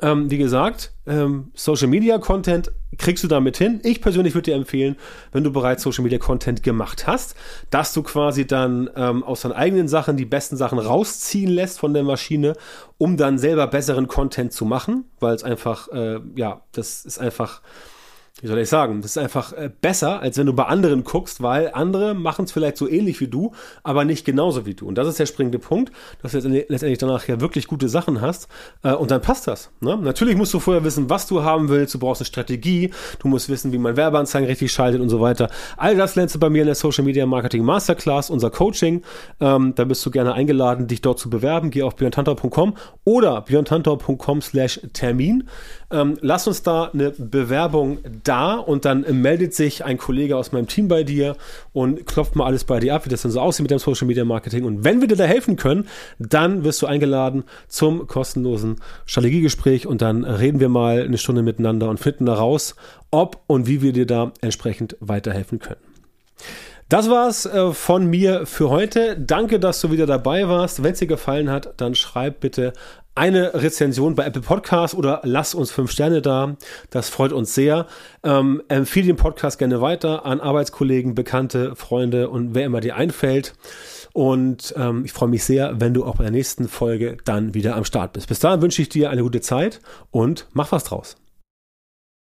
ähm, 0.00 0.30
wie 0.30 0.38
gesagt, 0.38 0.92
ähm, 1.06 1.50
Social 1.54 1.88
Media 1.88 2.18
Content 2.18 2.72
kriegst 2.98 3.24
du 3.24 3.28
damit 3.28 3.56
hin. 3.56 3.80
Ich 3.82 4.00
persönlich 4.00 4.34
würde 4.34 4.50
dir 4.50 4.56
empfehlen, 4.56 4.96
wenn 5.32 5.44
du 5.44 5.52
bereits 5.52 5.82
Social 5.82 6.04
Media 6.04 6.18
Content 6.18 6.62
gemacht 6.62 7.06
hast, 7.06 7.34
dass 7.70 7.92
du 7.92 8.02
quasi 8.02 8.46
dann 8.46 8.88
ähm, 8.96 9.22
aus 9.24 9.42
deinen 9.42 9.52
eigenen 9.52 9.88
Sachen 9.88 10.16
die 10.16 10.24
besten 10.24 10.56
Sachen 10.56 10.78
rausziehen 10.78 11.50
lässt 11.50 11.78
von 11.78 11.94
der 11.94 12.04
Maschine, 12.04 12.54
um 12.98 13.16
dann 13.16 13.38
selber 13.38 13.66
besseren 13.66 14.08
Content 14.08 14.52
zu 14.52 14.64
machen, 14.64 15.04
weil 15.20 15.34
es 15.34 15.44
einfach, 15.44 15.88
äh, 15.88 16.20
ja, 16.36 16.62
das 16.72 17.04
ist 17.04 17.18
einfach 17.18 17.60
wie 18.40 18.48
soll 18.48 18.58
ich 18.58 18.68
sagen, 18.68 19.00
das 19.00 19.12
ist 19.12 19.18
einfach 19.18 19.52
äh, 19.52 19.70
besser, 19.80 20.20
als 20.20 20.36
wenn 20.36 20.46
du 20.46 20.52
bei 20.52 20.64
anderen 20.64 21.04
guckst, 21.04 21.40
weil 21.40 21.70
andere 21.72 22.14
machen 22.14 22.46
es 22.46 22.52
vielleicht 22.52 22.76
so 22.76 22.88
ähnlich 22.88 23.20
wie 23.20 23.28
du, 23.28 23.52
aber 23.84 24.04
nicht 24.04 24.24
genauso 24.24 24.66
wie 24.66 24.74
du. 24.74 24.88
Und 24.88 24.98
das 24.98 25.06
ist 25.06 25.20
der 25.20 25.26
springende 25.26 25.60
Punkt, 25.60 25.92
dass 26.20 26.32
du 26.32 26.38
letztendlich 26.40 26.98
danach 26.98 27.28
ja 27.28 27.40
wirklich 27.40 27.68
gute 27.68 27.88
Sachen 27.88 28.20
hast 28.20 28.48
äh, 28.82 28.92
und 28.92 29.12
dann 29.12 29.20
passt 29.20 29.46
das. 29.46 29.70
Ne? 29.80 29.96
Natürlich 29.96 30.36
musst 30.36 30.52
du 30.52 30.58
vorher 30.58 30.82
wissen, 30.82 31.08
was 31.08 31.28
du 31.28 31.44
haben 31.44 31.68
willst, 31.68 31.94
du 31.94 32.00
brauchst 32.00 32.22
eine 32.22 32.26
Strategie, 32.26 32.90
du 33.20 33.28
musst 33.28 33.48
wissen, 33.48 33.72
wie 33.72 33.78
man 33.78 33.96
Werbeanzeigen 33.96 34.48
richtig 34.48 34.72
schaltet 34.72 35.00
und 35.00 35.10
so 35.10 35.20
weiter. 35.20 35.48
All 35.76 35.94
das 35.94 36.16
lernst 36.16 36.34
du 36.34 36.40
bei 36.40 36.50
mir 36.50 36.62
in 36.62 36.66
der 36.66 36.74
Social 36.74 37.04
Media 37.04 37.26
Marketing 37.26 37.64
Masterclass, 37.64 38.30
unser 38.30 38.50
Coaching. 38.50 39.02
Ähm, 39.38 39.76
da 39.76 39.84
bist 39.84 40.04
du 40.04 40.10
gerne 40.10 40.34
eingeladen, 40.34 40.88
dich 40.88 41.02
dort 41.02 41.20
zu 41.20 41.30
bewerben. 41.30 41.70
Geh 41.70 41.82
auf 41.82 41.94
björntantor.com 41.94 42.74
oder 43.04 43.42
björntantor.com 43.42 44.42
slash 44.42 44.80
Termin. 44.92 45.48
Ähm, 45.92 46.18
lass 46.20 46.48
uns 46.48 46.62
da 46.64 46.90
eine 46.92 47.12
Bewerbung 47.12 47.98
da 48.24 48.54
und 48.54 48.84
dann 48.84 49.04
meldet 49.20 49.54
sich 49.54 49.84
ein 49.84 49.98
Kollege 49.98 50.36
aus 50.36 50.52
meinem 50.52 50.66
Team 50.66 50.88
bei 50.88 51.04
dir 51.04 51.36
und 51.72 52.06
klopft 52.06 52.36
mal 52.36 52.46
alles 52.46 52.64
bei 52.64 52.80
dir 52.80 52.94
ab, 52.94 53.04
wie 53.04 53.10
das 53.10 53.22
dann 53.22 53.30
so 53.30 53.40
aussieht 53.40 53.62
mit 53.62 53.70
dem 53.70 53.78
Social 53.78 54.06
Media 54.06 54.24
Marketing. 54.24 54.64
Und 54.64 54.84
wenn 54.84 55.00
wir 55.00 55.08
dir 55.08 55.16
da 55.16 55.24
helfen 55.24 55.56
können, 55.56 55.86
dann 56.18 56.64
wirst 56.64 56.82
du 56.82 56.86
eingeladen 56.86 57.44
zum 57.68 58.06
kostenlosen 58.06 58.80
Strategiegespräch 59.06 59.86
und 59.86 60.02
dann 60.02 60.24
reden 60.24 60.60
wir 60.60 60.68
mal 60.68 61.02
eine 61.02 61.18
Stunde 61.18 61.42
miteinander 61.42 61.88
und 61.88 62.00
finden 62.00 62.26
heraus, 62.26 62.74
ob 63.10 63.42
und 63.46 63.66
wie 63.66 63.82
wir 63.82 63.92
dir 63.92 64.06
da 64.06 64.32
entsprechend 64.40 64.96
weiterhelfen 65.00 65.58
können. 65.58 65.80
Das 66.88 67.08
war's 67.08 67.46
äh, 67.46 67.72
von 67.72 68.06
mir 68.06 68.46
für 68.46 68.68
heute. 68.68 69.16
Danke, 69.18 69.58
dass 69.58 69.80
du 69.80 69.90
wieder 69.90 70.06
dabei 70.06 70.48
warst. 70.48 70.82
Wenn 70.82 70.92
es 70.92 70.98
dir 70.98 71.06
gefallen 71.06 71.50
hat, 71.50 71.74
dann 71.78 71.94
schreib 71.94 72.40
bitte 72.40 72.72
eine 73.14 73.54
Rezension 73.54 74.14
bei 74.14 74.24
Apple 74.24 74.42
Podcasts 74.42 74.96
oder 74.96 75.20
lass 75.24 75.54
uns 75.54 75.70
fünf 75.70 75.90
Sterne 75.90 76.22
da. 76.22 76.56
Das 76.90 77.08
freut 77.08 77.32
uns 77.32 77.54
sehr. 77.54 77.86
Ähm, 78.22 78.62
empfehle 78.68 79.06
den 79.06 79.16
Podcast 79.16 79.58
gerne 79.58 79.80
weiter 79.80 80.26
an 80.26 80.40
Arbeitskollegen, 80.40 81.14
Bekannte, 81.14 81.76
Freunde 81.76 82.28
und 82.28 82.54
wer 82.54 82.64
immer 82.64 82.80
dir 82.80 82.96
einfällt. 82.96 83.54
Und 84.12 84.74
ähm, 84.76 85.04
ich 85.04 85.12
freue 85.12 85.28
mich 85.28 85.44
sehr, 85.44 85.80
wenn 85.80 85.94
du 85.94 86.04
auch 86.04 86.16
bei 86.16 86.24
der 86.24 86.30
nächsten 86.30 86.68
Folge 86.68 87.16
dann 87.24 87.54
wieder 87.54 87.76
am 87.76 87.84
Start 87.84 88.12
bist. 88.12 88.28
Bis 88.28 88.38
dahin 88.38 88.62
wünsche 88.62 88.82
ich 88.82 88.88
dir 88.88 89.10
eine 89.10 89.22
gute 89.22 89.40
Zeit 89.40 89.80
und 90.10 90.46
mach 90.52 90.70
was 90.72 90.84
draus. 90.84 91.16